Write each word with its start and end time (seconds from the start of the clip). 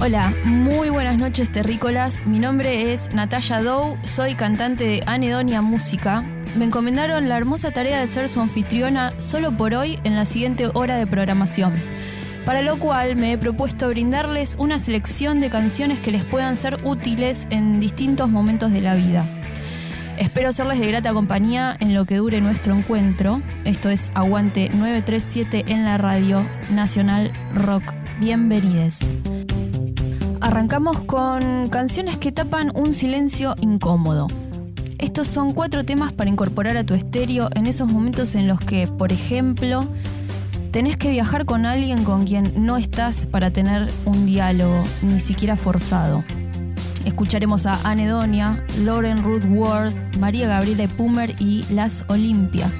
Hola, 0.00 0.32
muy 0.44 0.90
buenas 0.90 1.18
noches 1.18 1.50
terrícolas. 1.50 2.24
Mi 2.24 2.38
nombre 2.38 2.92
es 2.92 3.12
Natalia 3.12 3.60
Dow, 3.60 3.98
soy 4.04 4.36
cantante 4.36 4.84
de 4.84 5.02
Anedonia 5.06 5.60
Música. 5.60 6.22
Me 6.56 6.66
encomendaron 6.66 7.28
la 7.28 7.36
hermosa 7.36 7.72
tarea 7.72 7.98
de 7.98 8.06
ser 8.06 8.28
su 8.28 8.40
anfitriona 8.40 9.12
solo 9.18 9.56
por 9.56 9.74
hoy 9.74 9.98
en 10.04 10.14
la 10.14 10.24
siguiente 10.24 10.68
hora 10.72 10.96
de 10.96 11.08
programación, 11.08 11.74
para 12.46 12.62
lo 12.62 12.78
cual 12.78 13.16
me 13.16 13.32
he 13.32 13.38
propuesto 13.38 13.88
brindarles 13.88 14.54
una 14.60 14.78
selección 14.78 15.40
de 15.40 15.50
canciones 15.50 15.98
que 15.98 16.12
les 16.12 16.24
puedan 16.24 16.54
ser 16.54 16.78
útiles 16.84 17.48
en 17.50 17.80
distintos 17.80 18.30
momentos 18.30 18.70
de 18.70 18.80
la 18.80 18.94
vida. 18.94 19.24
Espero 20.16 20.52
serles 20.52 20.78
de 20.78 20.86
grata 20.86 21.12
compañía 21.12 21.76
en 21.80 21.92
lo 21.92 22.04
que 22.04 22.18
dure 22.18 22.40
nuestro 22.40 22.72
encuentro. 22.72 23.42
Esto 23.64 23.90
es 23.90 24.12
Aguante 24.14 24.68
937 24.68 25.64
en 25.66 25.84
la 25.84 25.98
radio 25.98 26.46
Nacional 26.70 27.32
Rock. 27.52 27.82
Bienvenides. 28.20 29.12
Arrancamos 30.40 31.00
con 31.00 31.68
canciones 31.68 32.16
que 32.16 32.30
tapan 32.30 32.70
un 32.74 32.94
silencio 32.94 33.54
incómodo. 33.60 34.28
Estos 34.98 35.26
son 35.26 35.52
cuatro 35.52 35.84
temas 35.84 36.12
para 36.12 36.30
incorporar 36.30 36.76
a 36.76 36.84
tu 36.84 36.94
estéreo 36.94 37.48
en 37.54 37.66
esos 37.66 37.90
momentos 37.90 38.34
en 38.36 38.46
los 38.46 38.60
que, 38.60 38.86
por 38.86 39.12
ejemplo, 39.12 39.84
tenés 40.70 40.96
que 40.96 41.10
viajar 41.10 41.44
con 41.44 41.66
alguien 41.66 42.04
con 42.04 42.24
quien 42.24 42.52
no 42.56 42.76
estás 42.76 43.26
para 43.26 43.50
tener 43.50 43.90
un 44.04 44.26
diálogo, 44.26 44.84
ni 45.02 45.18
siquiera 45.18 45.56
forzado. 45.56 46.22
Escucharemos 47.04 47.66
a 47.66 47.80
Anedonia, 47.88 48.64
Lauren 48.84 49.22
Ruth 49.24 49.44
Ward, 49.48 49.92
María 50.18 50.46
Gabriela 50.46 50.86
Pumer 50.88 51.34
y 51.40 51.64
Las 51.70 52.04
Olimpia. 52.08 52.70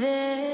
this 0.00 0.49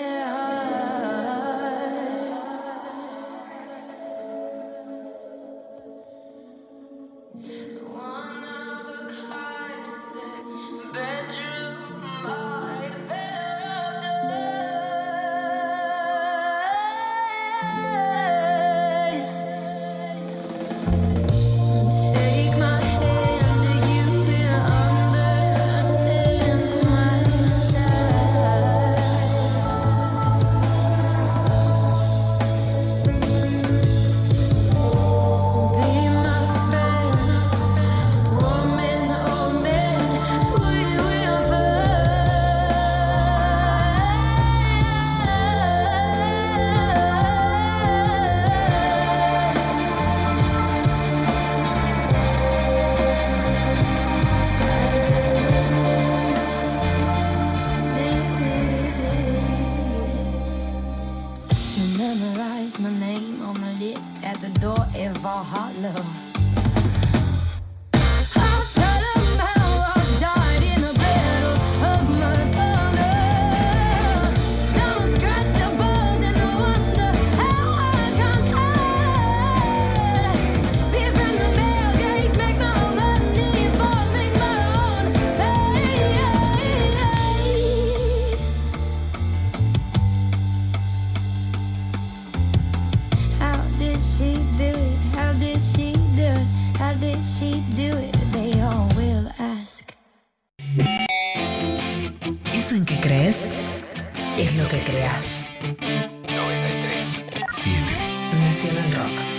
Nacional 108.34 108.90
Rock. 108.92 109.35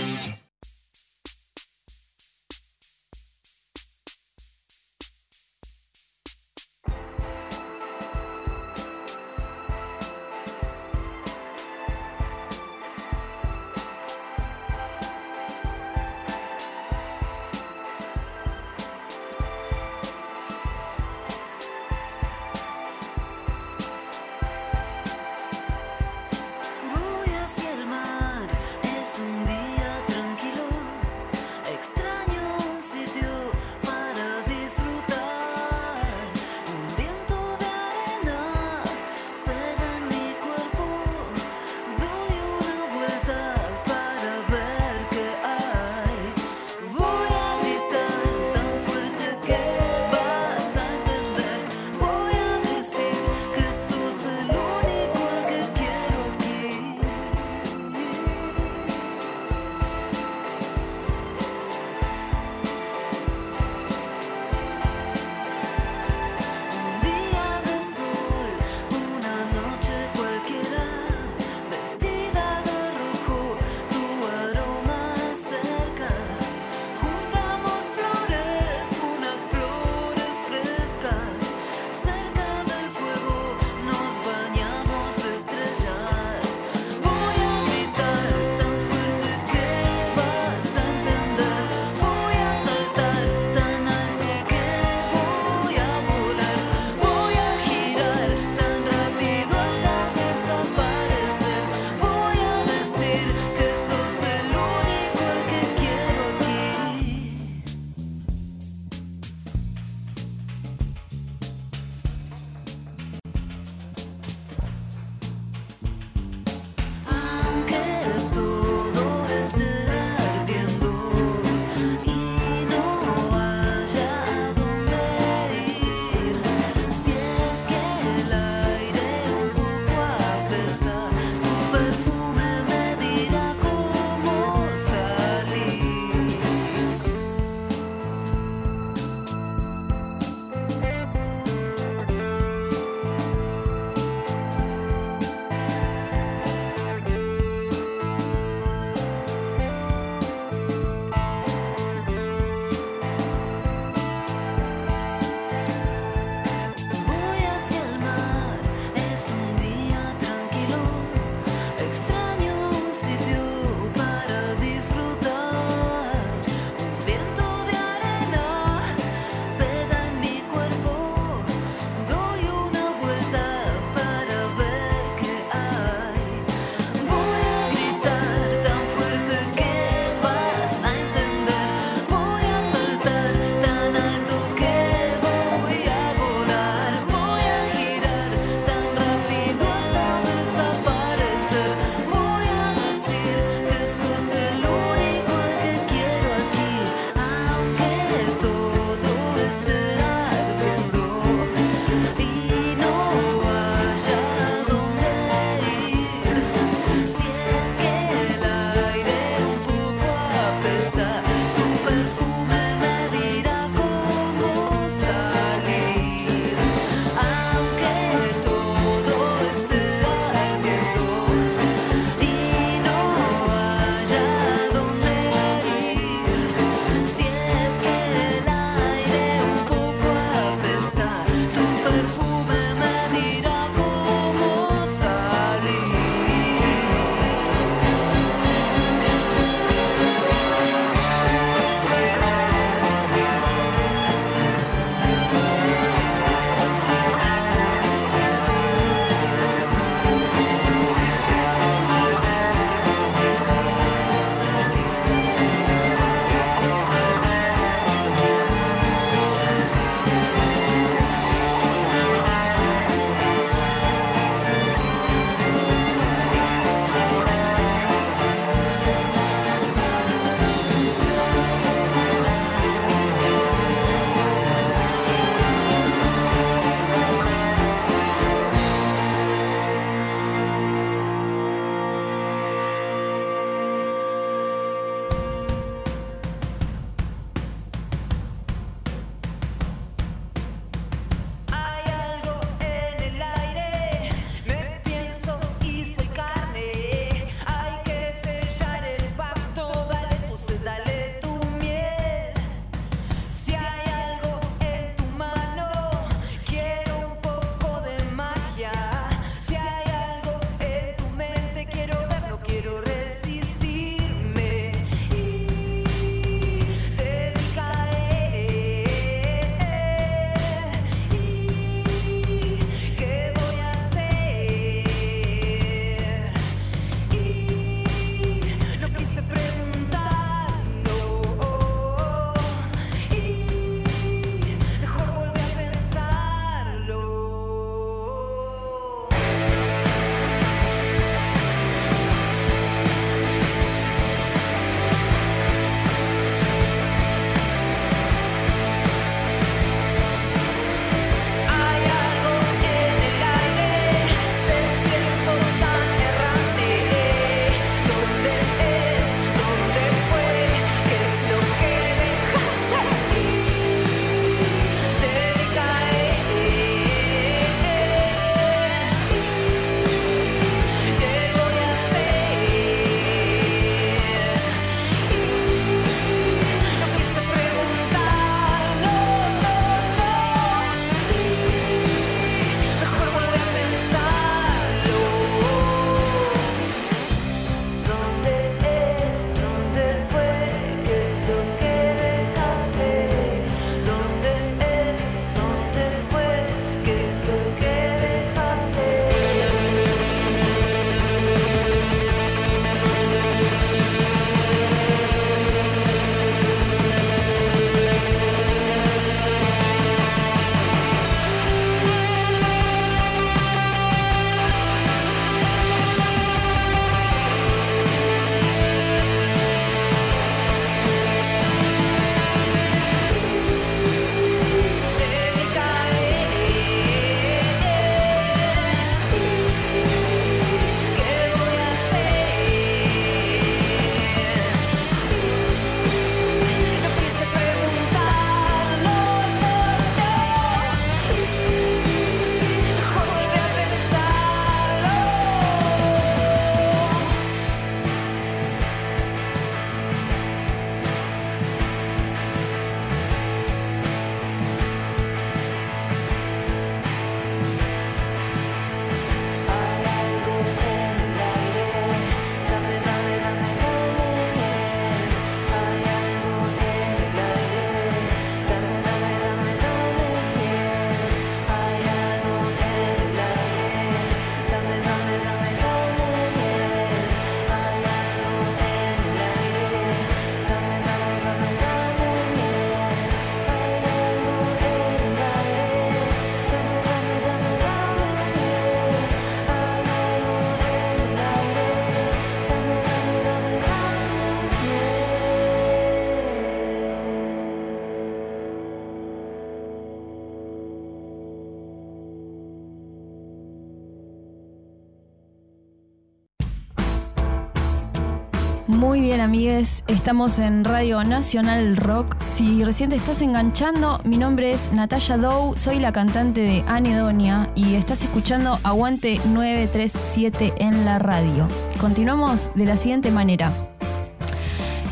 Amigues, 509.20 509.82
estamos 509.88 510.38
en 510.38 510.64
Radio 510.64 511.02
Nacional 511.02 511.76
Rock. 511.76 512.16
Si 512.28 512.62
recién 512.62 512.90
te 512.90 512.96
estás 512.96 513.20
enganchando, 513.20 514.00
mi 514.04 514.16
nombre 514.16 514.52
es 514.52 514.72
Natalia 514.72 515.16
Dow, 515.16 515.58
soy 515.58 515.80
la 515.80 515.92
cantante 515.92 516.40
de 516.40 516.64
Anedonia 516.68 517.50
y 517.56 517.74
estás 517.74 518.02
escuchando 518.04 518.60
Aguante 518.62 519.20
937 519.24 520.54
en 520.58 520.84
la 520.84 521.00
radio. 521.00 521.48
Continuamos 521.80 522.52
de 522.54 522.66
la 522.66 522.76
siguiente 522.76 523.10
manera. 523.10 523.52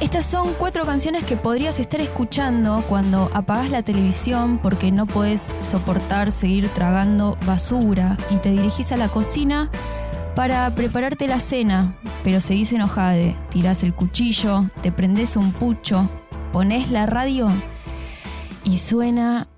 Estas 0.00 0.26
son 0.26 0.52
cuatro 0.58 0.84
canciones 0.84 1.24
que 1.24 1.36
podrías 1.36 1.78
estar 1.78 2.00
escuchando 2.00 2.84
cuando 2.88 3.30
apagás 3.32 3.70
la 3.70 3.82
televisión 3.82 4.58
porque 4.58 4.90
no 4.90 5.06
podés 5.06 5.52
soportar 5.62 6.32
seguir 6.32 6.68
tragando 6.68 7.36
basura 7.46 8.18
y 8.30 8.36
te 8.36 8.50
dirigís 8.50 8.92
a 8.92 8.96
la 8.96 9.08
cocina 9.08 9.70
para 10.36 10.72
prepararte 10.74 11.26
la 11.26 11.40
cena, 11.40 11.94
pero 12.22 12.40
seguís 12.40 12.72
enojada. 12.72 13.34
Tirás 13.48 13.82
el 13.82 13.94
cuchillo, 13.94 14.70
te 14.82 14.92
prendés 14.92 15.36
un 15.36 15.50
pucho, 15.50 16.08
ponés 16.52 16.90
la 16.90 17.06
radio 17.06 17.48
y 18.62 18.78
suena 18.78 19.48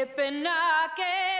Kepenake. 0.00 1.39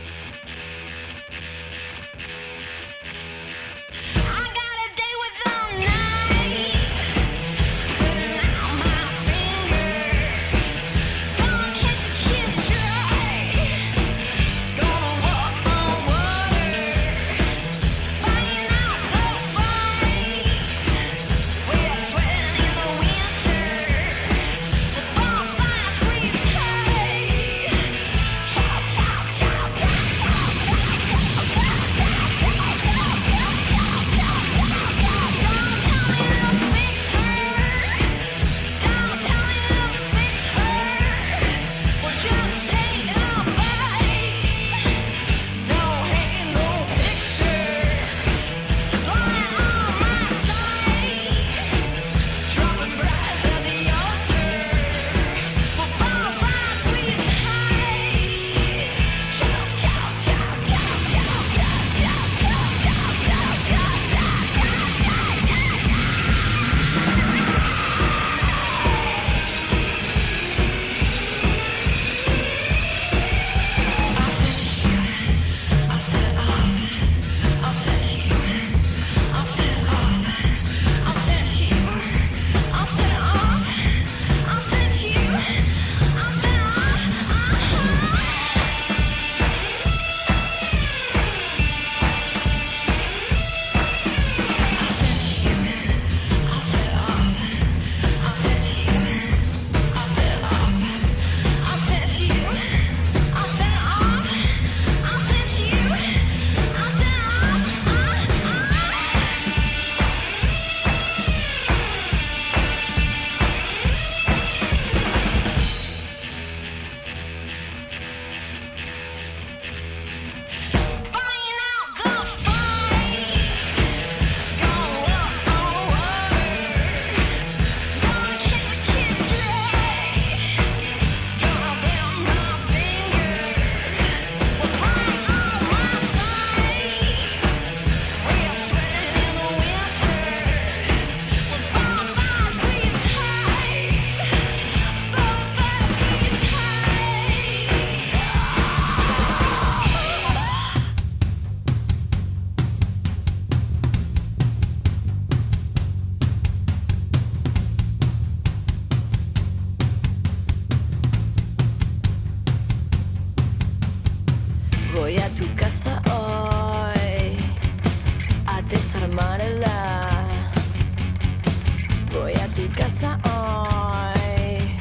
Voy 172.13 172.33
a 172.33 172.47
tu 172.47 172.69
casa 172.75 173.17
hoy. 173.23 174.77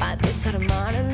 A 0.00 0.16
desarmar 0.16 1.09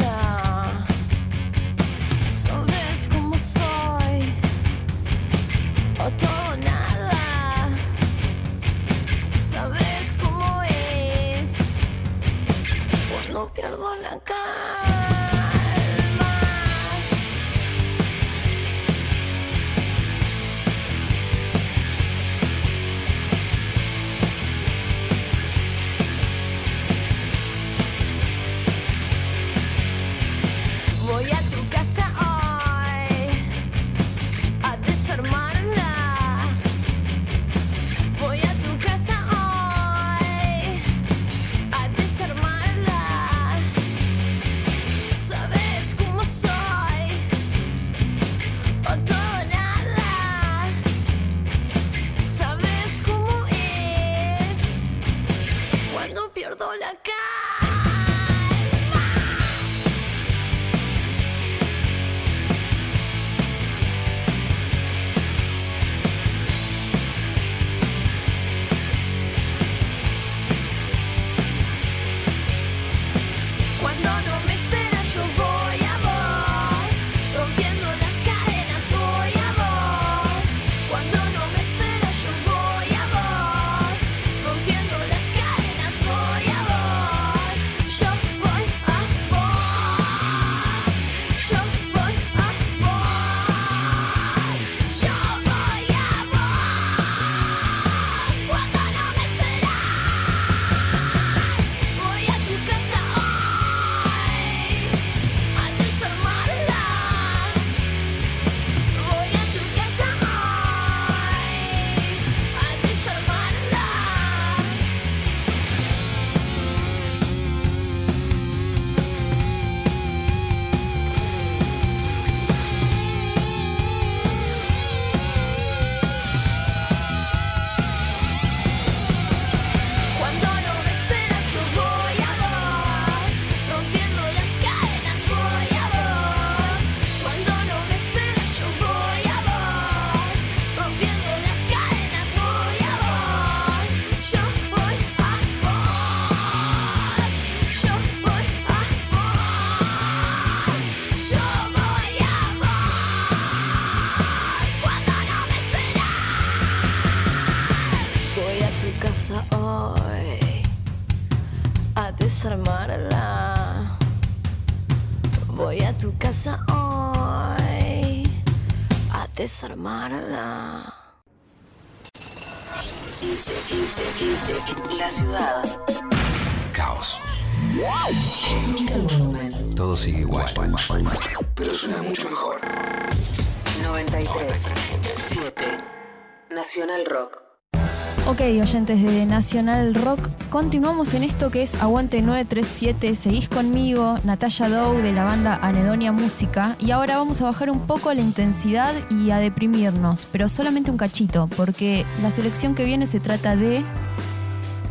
y 188.51 188.61
oyentes 188.61 189.03
de 189.03 189.27
Nacional 189.27 189.95
Rock, 189.95 190.29
continuamos 190.51 191.15
en 191.15 191.25
esto 191.25 191.51
que 191.51 191.63
es 191.63 191.75
Aguante 191.83 192.23
937. 192.23 193.17
Seguís 193.17 193.49
conmigo, 193.49 194.19
Natalia 194.23 194.69
Dow 194.69 194.95
de 194.99 195.13
la 195.13 195.25
banda 195.25 195.59
Anedonia 195.61 196.13
Música. 196.13 196.77
Y 196.79 196.93
ahora 196.93 197.17
vamos 197.17 197.41
a 197.41 197.47
bajar 197.47 197.71
un 197.71 197.81
poco 197.87 198.15
la 198.15 198.21
intensidad 198.21 198.95
y 199.11 199.33
a 199.33 199.39
deprimirnos, 199.39 200.29
pero 200.31 200.49
solamente 200.49 200.93
un 200.93 200.97
cachito, 200.97 201.49
porque 201.57 202.05
la 202.23 202.31
selección 202.31 202.77
que 202.77 202.85
viene 202.85 203.07
se 203.07 203.19
trata 203.19 203.57
de 203.57 203.83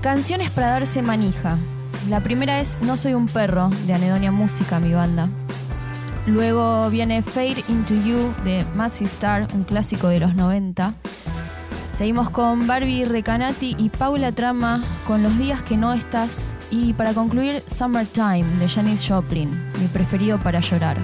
canciones 0.02 0.50
para 0.50 0.68
darse 0.68 1.02
manija. 1.02 1.58
La 2.10 2.20
primera 2.20 2.60
es 2.60 2.78
No 2.82 2.98
soy 2.98 3.14
un 3.14 3.28
perro 3.28 3.70
de 3.88 3.94
Anedonia 3.94 4.32
Música, 4.32 4.82
mi 4.82 4.94
banda. 4.94 5.30
Luego 6.28 6.90
viene 6.90 7.22
Fade 7.22 7.64
into 7.70 7.94
You 7.94 8.34
de 8.44 8.66
Massy 8.76 9.06
Star, 9.06 9.48
un 9.54 9.64
clásico 9.64 10.10
de 10.10 10.20
los 10.20 10.36
90. 10.36 10.94
Seguimos 11.96 12.30
con 12.30 12.68
Barbie 12.68 13.06
Recanati 13.06 13.74
y 13.80 13.88
Paula 13.88 14.34
Trama 14.34 14.84
con 15.08 15.24
Los 15.24 15.38
días 15.38 15.62
que 15.62 15.78
no 15.78 15.94
estás 15.94 16.54
y 16.70 16.92
para 16.92 17.14
concluir 17.14 17.64
Summertime 17.68 18.44
de 18.60 18.68
Janis 18.68 19.08
Joplin, 19.08 19.50
mi 19.80 19.88
preferido 19.88 20.38
para 20.38 20.60
llorar. 20.60 20.98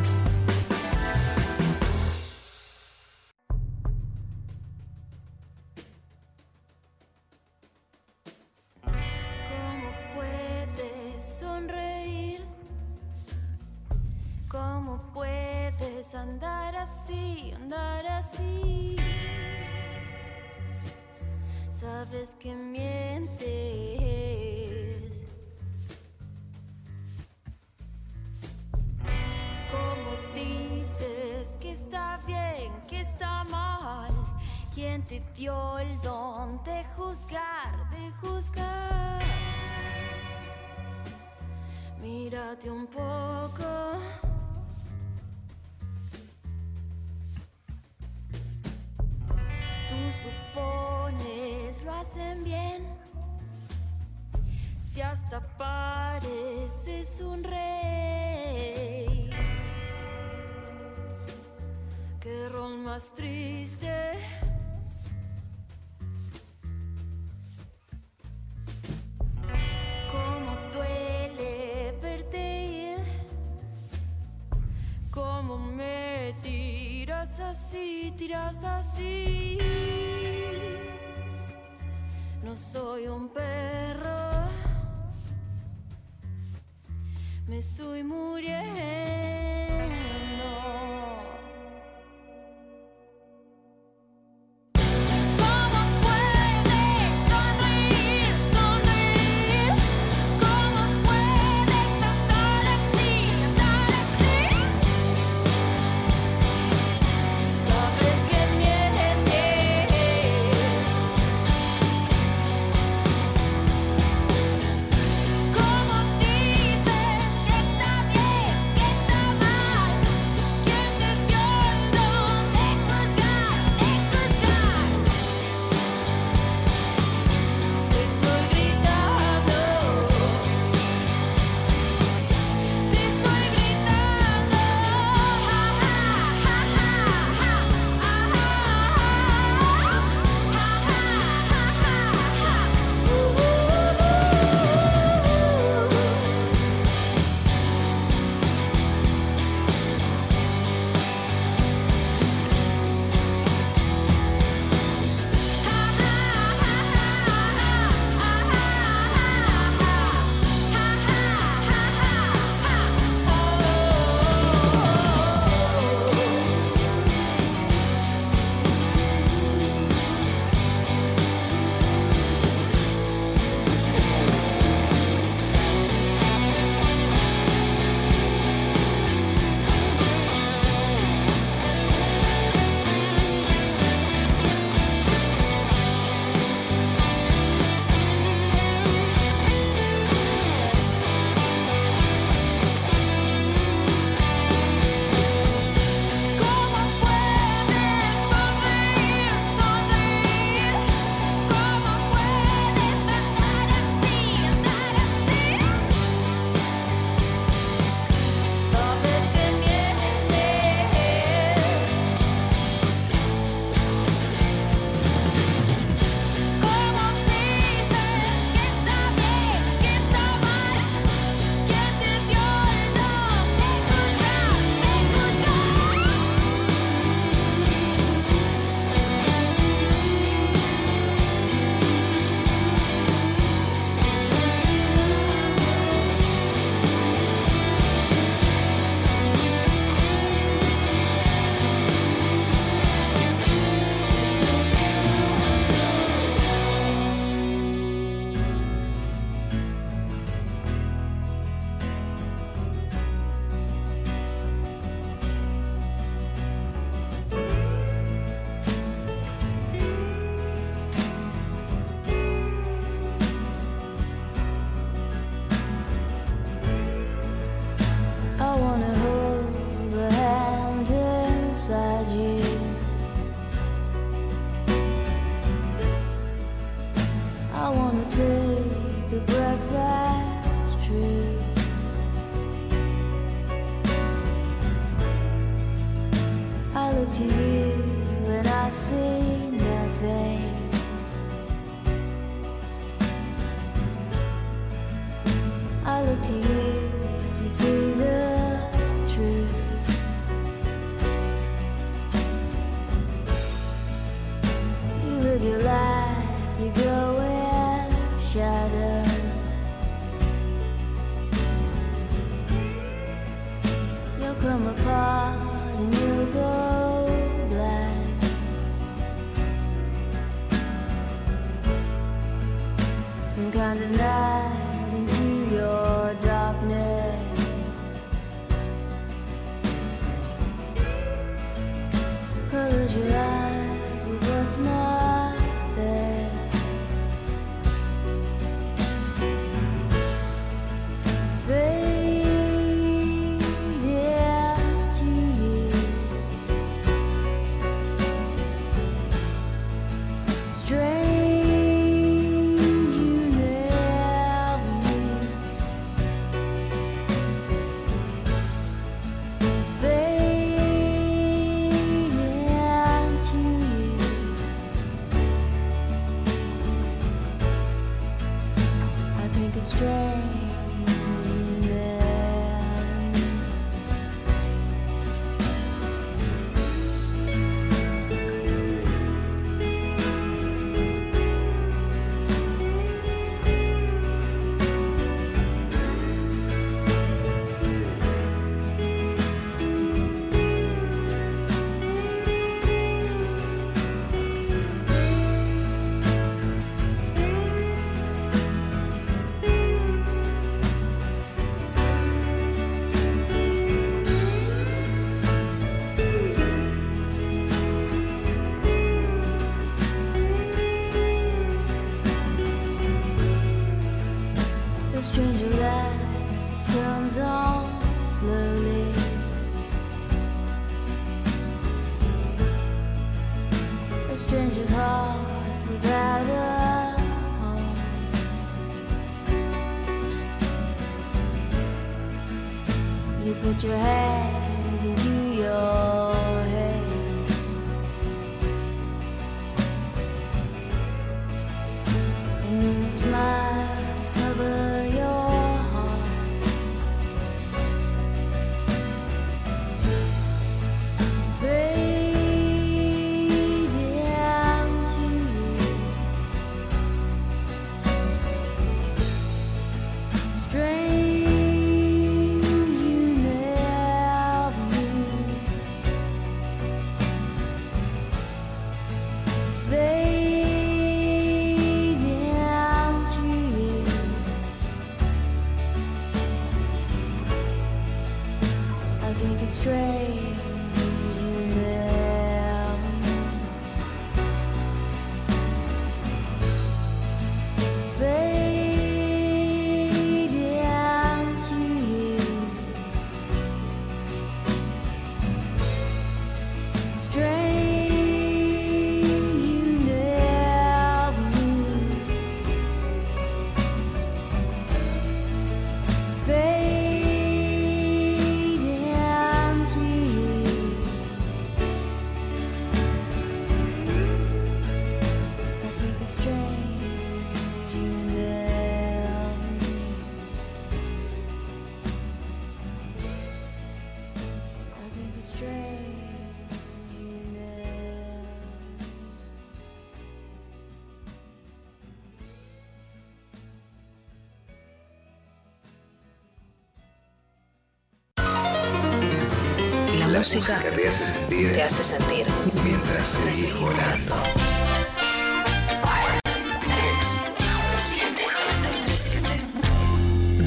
música, 540.22 540.62
te, 540.76 540.88
hace 540.88 541.14
sentir, 541.16 541.54
te 541.54 541.64
hace 541.64 541.82
sentir 541.84 542.28
mientras 542.64 543.08
seguís 543.08 543.60
volando. 543.60 544.16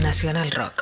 Nacional 0.01 0.51
Rock. 0.53 0.74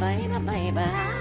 bye 0.00 0.26
bye 0.28 0.38
bye 0.40 0.70
bye. 0.72 1.13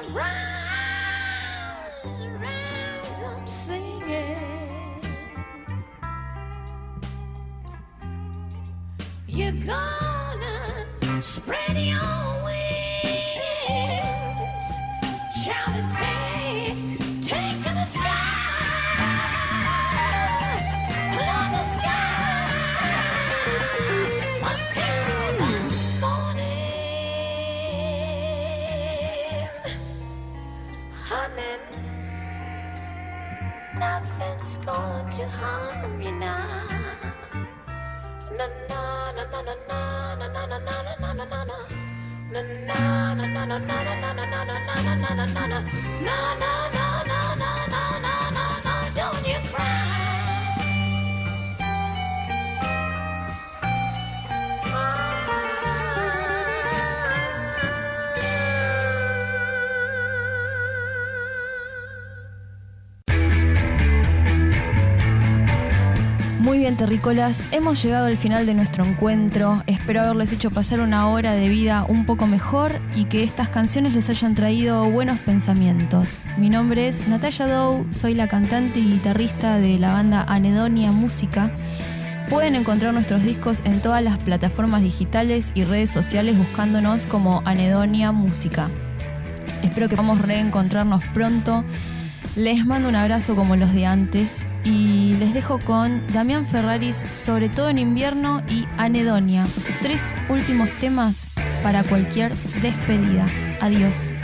I'm 0.00 0.14
right. 0.14 0.37
Muy 66.48 66.60
bien, 66.60 66.78
terrícolas, 66.78 67.46
hemos 67.52 67.82
llegado 67.82 68.06
al 68.06 68.16
final 68.16 68.46
de 68.46 68.54
nuestro 68.54 68.82
encuentro. 68.82 69.62
Espero 69.66 70.00
haberles 70.00 70.32
hecho 70.32 70.50
pasar 70.50 70.80
una 70.80 71.06
hora 71.10 71.34
de 71.34 71.46
vida 71.50 71.84
un 71.86 72.06
poco 72.06 72.26
mejor 72.26 72.80
y 72.96 73.04
que 73.04 73.22
estas 73.22 73.50
canciones 73.50 73.94
les 73.94 74.08
hayan 74.08 74.34
traído 74.34 74.90
buenos 74.90 75.18
pensamientos. 75.18 76.22
Mi 76.38 76.48
nombre 76.48 76.88
es 76.88 77.06
Natalia 77.06 77.48
Dow, 77.48 77.86
soy 77.90 78.14
la 78.14 78.28
cantante 78.28 78.80
y 78.80 78.92
guitarrista 78.92 79.58
de 79.58 79.78
la 79.78 79.92
banda 79.92 80.24
Anedonia 80.26 80.90
Música. 80.90 81.50
Pueden 82.30 82.54
encontrar 82.54 82.94
nuestros 82.94 83.22
discos 83.24 83.60
en 83.66 83.82
todas 83.82 84.02
las 84.02 84.18
plataformas 84.18 84.80
digitales 84.80 85.52
y 85.54 85.64
redes 85.64 85.90
sociales 85.90 86.38
buscándonos 86.38 87.04
como 87.04 87.42
Anedonia 87.44 88.10
Música. 88.10 88.70
Espero 89.62 89.90
que 89.90 89.96
podamos 89.96 90.22
reencontrarnos 90.22 91.04
pronto. 91.12 91.62
Les 92.38 92.64
mando 92.64 92.88
un 92.88 92.94
abrazo 92.94 93.34
como 93.34 93.56
los 93.56 93.74
de 93.74 93.84
antes 93.84 94.46
y 94.62 95.16
les 95.18 95.34
dejo 95.34 95.58
con 95.58 96.06
Damián 96.12 96.46
Ferraris, 96.46 97.04
sobre 97.10 97.48
todo 97.48 97.68
en 97.68 97.78
invierno, 97.78 98.44
y 98.48 98.64
Anedonia. 98.76 99.48
Tres 99.82 100.14
últimos 100.28 100.70
temas 100.78 101.26
para 101.64 101.82
cualquier 101.82 102.32
despedida. 102.62 103.28
Adiós. 103.60 104.14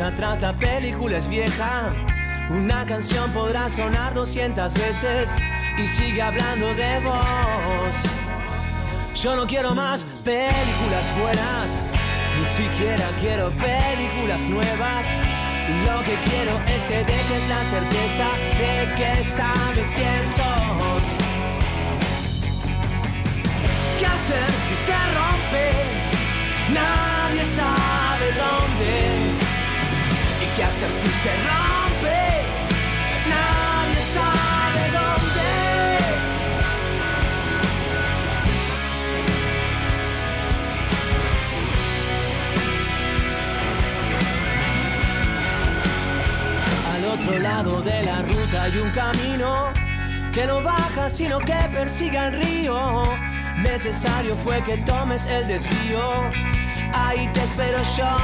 Más 0.00 0.12
atrás 0.12 0.40
la. 0.40 1.92
Una 2.50 2.86
canción 2.86 3.30
podrá 3.32 3.68
sonar 3.68 4.14
200 4.14 4.72
veces 4.72 5.30
y 5.78 5.86
sigue 5.86 6.22
hablando 6.22 6.74
de 6.74 7.00
vos. 7.00 7.96
Yo 9.14 9.36
no 9.36 9.46
quiero 9.46 9.74
más 9.74 10.04
películas 10.24 11.06
buenas, 11.20 11.84
ni 12.38 12.46
siquiera 12.46 13.04
quiero 13.20 13.50
películas 13.50 14.42
nuevas. 14.48 15.06
Lo 15.86 16.02
que 16.02 16.16
quiero 16.28 16.58
es 16.66 16.82
que 16.84 17.04
dejes 17.04 17.48
la 17.48 17.62
certeza 17.64 18.28
de 18.58 18.94
que 18.96 19.24
sabes 19.36 19.88
quién 19.94 20.26
sos. 20.36 21.02
¿Qué 23.98 24.06
hacer 24.06 24.50
si 24.66 24.74
se 24.74 24.96
rompe? 25.18 25.70
Nadie 26.72 27.44
sabe 27.54 28.32
dónde. 28.32 29.29
¿Y 30.60 30.62
qué 30.62 30.66
hacer 30.66 30.90
si 30.90 31.08
se 31.08 31.30
rompe? 31.48 32.20
Nadie 33.30 34.02
sabe 34.12 34.82
dónde. 34.98 35.50
Al 46.94 47.02
otro 47.06 47.38
lado 47.38 47.80
de 47.80 48.02
la 48.02 48.20
ruta 48.20 48.64
hay 48.64 48.76
un 48.76 48.90
camino 48.90 49.72
que 50.30 50.46
no 50.46 50.62
baja 50.62 51.08
sino 51.08 51.38
que 51.38 51.56
persigue 51.72 52.18
al 52.18 52.32
río. 52.32 53.02
Necesario 53.56 54.36
fue 54.36 54.62
que 54.64 54.76
tomes 54.78 55.24
el 55.24 55.48
desvío. 55.48 56.28
Ahí 56.92 57.30
te 57.32 57.44
espero 57.44 57.82
yo. 57.96 58.14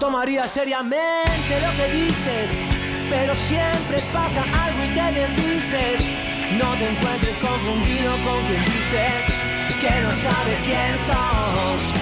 Tomaría 0.00 0.44
seriamente 0.44 1.60
lo 1.60 1.76
que 1.76 1.92
dices, 1.92 2.58
pero 3.10 3.34
siempre 3.34 3.98
pasa 4.14 4.42
algo 4.64 4.84
y 4.84 4.94
te 4.94 5.20
desdices. 5.20 6.08
No 6.58 6.72
te 6.78 6.88
encuentres 6.88 7.36
confundido 7.36 8.10
con 8.24 8.42
quien 8.46 8.64
dice 8.64 9.10
que 9.78 10.00
no 10.00 10.10
sabe 10.12 10.56
quién 10.64 10.98
sos. 11.06 11.99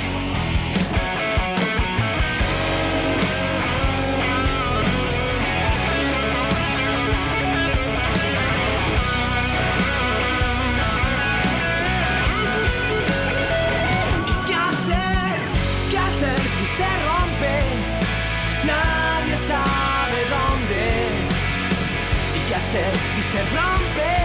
¿Y 22.69 22.71
qué 22.71 22.79
hacer 22.85 22.97
si 23.15 23.23
se 23.23 23.39
rompe? 23.45 24.18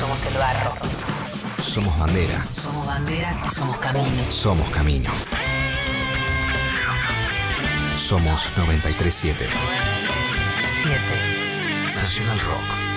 Somos 0.00 0.24
el 0.24 0.38
barro. 0.38 0.72
Somos 1.60 1.98
bandera. 1.98 2.46
Somos 2.52 2.86
bandera 2.86 3.38
y 3.46 3.50
somos 3.50 3.76
camino. 3.76 4.22
Somos 4.30 4.70
camino. 4.70 5.10
Somos 7.98 8.48
937 8.56 9.46
7. 10.64 11.94
Nacional 11.96 12.38
Rock. 12.38 12.89